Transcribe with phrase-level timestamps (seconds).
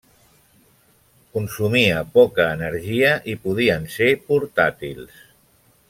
[1.37, 5.23] Consumia poca energia i podien ser portàtils.